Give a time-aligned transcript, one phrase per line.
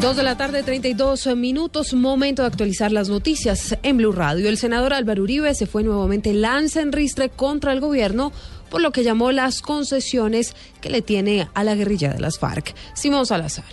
[0.00, 4.48] Dos de la tarde, 32 minutos, momento de actualizar las noticias en Blue Radio.
[4.48, 8.30] El senador Álvaro Uribe se fue nuevamente lanza en ristre contra el gobierno
[8.68, 12.74] por lo que llamó las concesiones que le tiene a la guerrilla de las FARC.
[12.94, 13.64] Simón Salazar.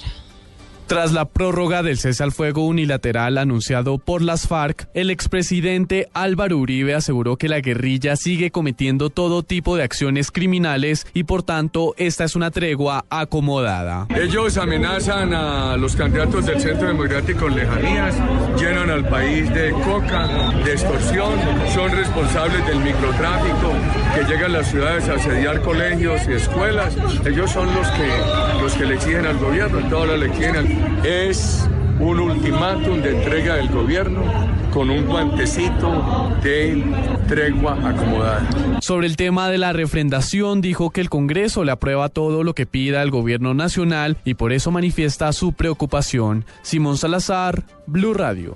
[0.93, 6.59] Tras la prórroga del cese al fuego unilateral anunciado por las FARC, el expresidente Álvaro
[6.59, 11.95] Uribe aseguró que la guerrilla sigue cometiendo todo tipo de acciones criminales y por tanto
[11.97, 14.05] esta es una tregua acomodada.
[14.15, 18.15] Ellos amenazan a los candidatos del Centro Democrático en lejanías,
[18.59, 20.27] llenan al país de coca,
[20.63, 21.33] de extorsión,
[21.73, 23.73] son responsables del microtráfico,
[24.13, 26.95] que llegan a las ciudades a asediar colegios y escuelas.
[27.25, 31.67] Ellos son los que, los que le exigen al gobierno, todas le exigen es
[31.99, 34.23] un ultimátum de entrega del gobierno
[34.71, 36.83] con un guantecito de
[37.27, 38.81] tregua acomodada.
[38.81, 42.65] Sobre el tema de la refrendación, dijo que el Congreso le aprueba todo lo que
[42.65, 46.45] pida el gobierno nacional y por eso manifiesta su preocupación.
[46.63, 48.55] Simón Salazar, Blue Radio.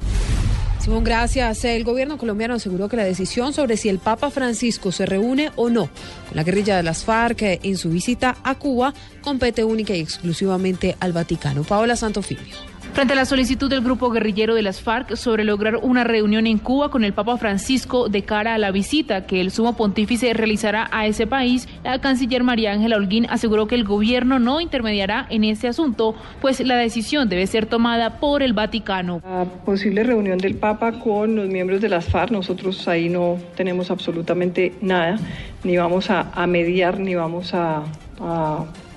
[0.79, 1.65] Simón, gracias.
[1.65, 5.69] El gobierno colombiano aseguró que la decisión sobre si el Papa Francisco se reúne o
[5.69, 5.89] no
[6.27, 10.95] con la guerrilla de las FARC en su visita a Cuba compete única y exclusivamente
[10.99, 11.63] al Vaticano.
[11.63, 12.66] Paola Santofimio.
[12.97, 16.57] Frente a la solicitud del grupo guerrillero de las FARC sobre lograr una reunión en
[16.57, 20.89] Cuba con el Papa Francisco de cara a la visita que el sumo pontífice realizará
[20.91, 25.43] a ese país, la canciller María Ángela Holguín aseguró que el gobierno no intermediará en
[25.43, 29.21] ese asunto, pues la decisión debe ser tomada por el Vaticano.
[29.23, 33.91] La posible reunión del Papa con los miembros de las FARC, nosotros ahí no tenemos
[33.91, 35.19] absolutamente nada,
[35.63, 37.83] ni vamos a, mediar, ni vamos a,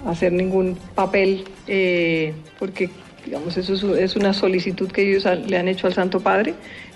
[0.07, 2.89] hacer ningún papel, eh, porque
[3.25, 6.55] Digamos, eso es una solicitud que ellos le han hecho al Santo Padre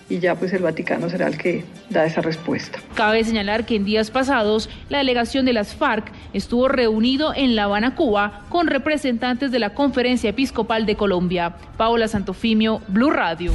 [0.09, 2.79] y ya pues el Vaticano será el que da esa respuesta.
[2.95, 7.65] Cabe señalar que en días pasados la delegación de las FARC estuvo reunido en La
[7.65, 11.57] Habana, Cuba, con representantes de la Conferencia Episcopal de Colombia.
[11.77, 13.53] Paola Santofimio, Blue Radio.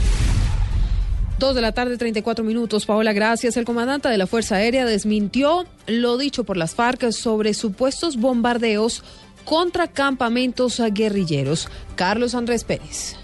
[1.37, 2.85] Dos de la tarde, 34 minutos.
[2.85, 3.55] Paola, gracias.
[3.55, 9.05] El comandante de la Fuerza Aérea desmintió lo dicho por las FARC sobre supuestos bombardeos
[9.45, 11.67] contra campamentos guerrilleros.
[11.95, 13.15] Carlos Andrés Pérez.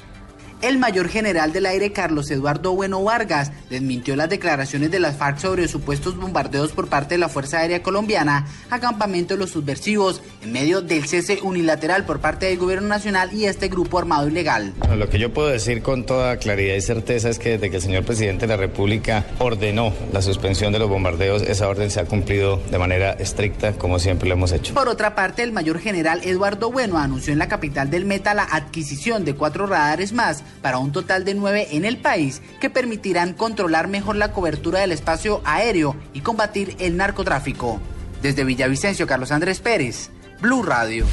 [0.66, 5.38] El mayor general del aire Carlos Eduardo Bueno Vargas desmintió las declaraciones de las FARC
[5.38, 10.52] sobre supuestos bombardeos por parte de la Fuerza Aérea Colombiana a de los subversivos en
[10.52, 14.74] medio del cese unilateral por parte del gobierno nacional y este grupo armado ilegal.
[14.98, 17.84] lo que yo puedo decir con toda claridad y certeza es que desde que el
[17.84, 22.06] señor presidente de la República ordenó la suspensión de los bombardeos, esa orden se ha
[22.06, 24.74] cumplido de manera estricta como siempre lo hemos hecho.
[24.74, 28.46] Por otra parte, el mayor general Eduardo Bueno anunció en la capital del Meta la
[28.46, 33.34] adquisición de cuatro radares más para un total de nueve en el país que permitirán
[33.34, 37.80] controlar mejor la cobertura del espacio aéreo y combatir el narcotráfico.
[38.22, 40.10] Desde Villavicencio, Carlos Andrés Pérez,
[40.42, 41.06] Blue Radio.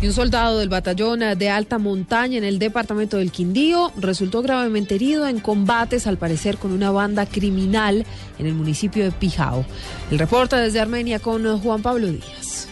[0.00, 4.96] Y un soldado del batallón de alta montaña en el departamento del Quindío resultó gravemente
[4.96, 8.04] herido en combates, al parecer, con una banda criminal
[8.38, 9.64] en el municipio de Pijao.
[10.10, 12.68] El reporte desde Armenia con Juan Pablo Díaz.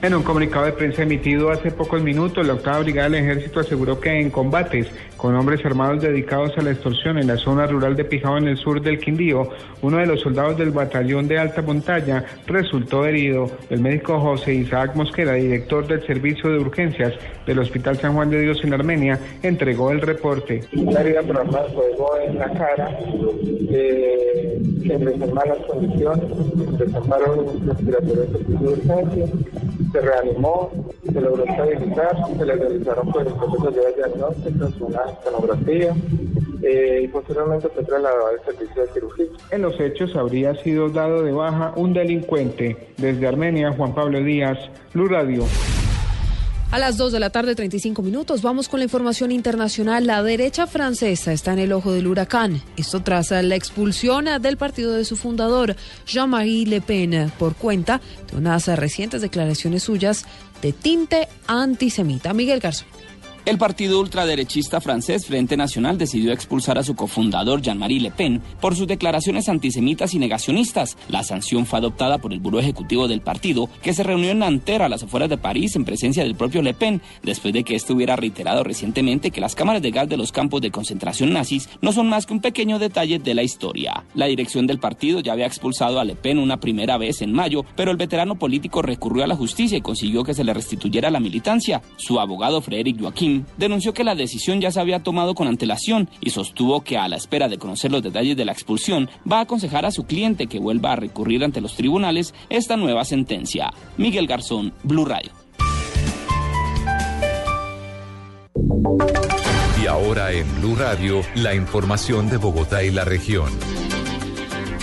[0.00, 3.98] En un comunicado de prensa emitido hace pocos minutos, la octava brigada del ejército aseguró
[3.98, 4.86] que en combates
[5.16, 8.56] con hombres armados dedicados a la extorsión en la zona rural de Pijao en el
[8.56, 9.50] sur del Quindío,
[9.82, 13.50] uno de los soldados del batallón de alta montaña resultó herido.
[13.70, 17.14] El médico José Isaac Mosquera, director del servicio de urgencias
[17.44, 20.60] del Hospital San Juan de Dios en Armenia, entregó el reporte.
[20.74, 22.96] La herida por fuego en la cara,
[23.72, 29.26] eh, en malas condiciones, un respiratorio de urgencia
[29.92, 30.70] se reanimó,
[31.04, 35.94] se logró estabilizar, se le realizaron pues, procesos de diagnóstico, una sonografía
[36.62, 39.26] eh, y posteriormente fue trasladado al servicio de cirugía.
[39.50, 42.88] En los hechos habría sido dado de baja un delincuente.
[42.96, 44.58] Desde Armenia, Juan Pablo Díaz,
[44.92, 45.44] Blue Radio.
[46.70, 50.06] A las 2 de la tarde, 35 minutos, vamos con la información internacional.
[50.06, 52.60] La derecha francesa está en el ojo del huracán.
[52.76, 55.76] Esto tras la expulsión del partido de su fundador,
[56.06, 60.26] Jean-Marie Le Pen, por cuenta de unas recientes declaraciones suyas
[60.60, 62.34] de tinte antisemita.
[62.34, 62.86] Miguel Garzón.
[63.48, 68.76] El partido ultraderechista francés Frente Nacional decidió expulsar a su cofundador Jean-Marie Le Pen por
[68.76, 70.98] sus declaraciones antisemitas y negacionistas.
[71.08, 74.84] La sanción fue adoptada por el Buró Ejecutivo del partido, que se reunió en Nanterre,
[74.84, 77.94] a las afueras de París, en presencia del propio Le Pen, después de que éste
[77.94, 81.92] hubiera reiterado recientemente que las cámaras de gas de los campos de concentración nazis no
[81.92, 84.04] son más que un pequeño detalle de la historia.
[84.12, 87.64] La dirección del partido ya había expulsado a Le Pen una primera vez en mayo,
[87.76, 91.18] pero el veterano político recurrió a la justicia y consiguió que se le restituyera la
[91.18, 91.80] militancia.
[91.96, 92.98] Su abogado Frederic
[93.56, 97.16] Denunció que la decisión ya se había tomado con antelación y sostuvo que a la
[97.16, 100.58] espera de conocer los detalles de la expulsión va a aconsejar a su cliente que
[100.58, 103.72] vuelva a recurrir ante los tribunales esta nueva sentencia.
[103.96, 105.32] Miguel Garzón, Blue Radio.
[109.82, 113.50] Y ahora en Blue Radio, la información de Bogotá y la región.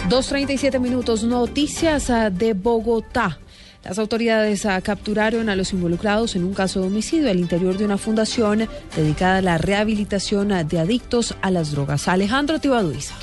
[0.10, 3.40] 2.37 minutos, noticias ah, de Bogotá.
[3.86, 7.86] Las autoridades ah, capturaron a los involucrados en un caso de homicidio al interior de
[7.86, 12.08] una fundación dedicada a la rehabilitación ah, de adictos a las drogas.
[12.08, 13.14] Alejandro Tibaduiza.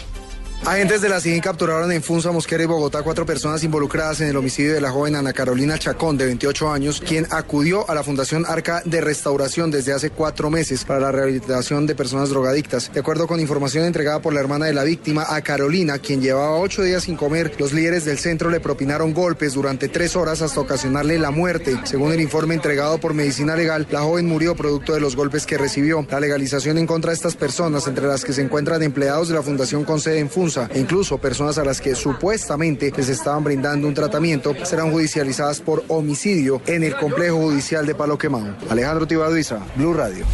[0.65, 4.37] Agentes de la CIGIN capturaron en Funza, Mosquera y Bogotá cuatro personas involucradas en el
[4.37, 8.45] homicidio de la joven Ana Carolina Chacón, de 28 años, quien acudió a la Fundación
[8.47, 12.93] Arca de Restauración desde hace cuatro meses para la rehabilitación de personas drogadictas.
[12.93, 16.57] De acuerdo con información entregada por la hermana de la víctima, a Carolina, quien llevaba
[16.57, 20.61] ocho días sin comer, los líderes del centro le propinaron golpes durante tres horas hasta
[20.61, 21.77] ocasionarle la muerte.
[21.83, 25.59] Según el informe entregado por Medicina Legal, la joven murió producto de los golpes que
[25.59, 26.07] recibió.
[26.09, 29.43] La legalización en contra de estas personas, entre las que se encuentran empleados de la
[29.43, 33.89] Fundación con sede en Funza, e incluso personas a las que supuestamente les estaban brindando
[33.89, 38.55] un tratamiento, serán judicializadas por homicidio en el complejo judicial de Palo Quemado.
[38.69, 40.25] Alejandro Tibaduiza, Blue Radio.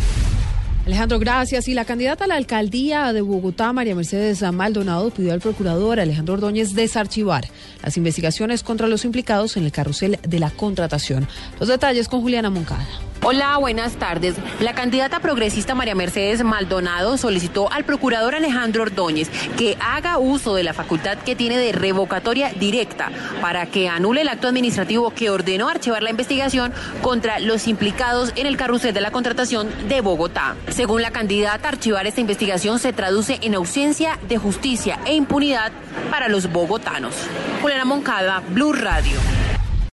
[0.88, 1.69] Alejandro, gracias.
[1.69, 6.32] Y la candidata a la alcaldía de Bogotá, María Mercedes Maldonado, pidió al procurador Alejandro
[6.32, 7.44] Ordóñez desarchivar
[7.82, 11.29] las investigaciones contra los implicados en el carrusel de la contratación.
[11.61, 12.87] Los detalles con Juliana Moncada.
[13.25, 14.37] Hola, buenas tardes.
[14.61, 19.29] La candidata progresista María Mercedes Maldonado solicitó al procurador Alejandro Ordóñez
[19.59, 23.11] que haga uso de la facultad que tiene de revocatoria directa
[23.43, 26.73] para que anule el acto administrativo que ordenó archivar la investigación
[27.03, 30.55] contra los implicados en el carrusel de la contratación de Bogotá.
[30.69, 35.73] Según la candidata, archivar esta investigación se traduce en ausencia de justicia e impunidad
[36.11, 37.14] para los bogotanos.
[37.61, 39.38] Juliana Moncada, Blue Radio.